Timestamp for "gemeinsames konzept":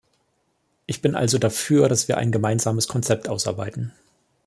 2.31-3.29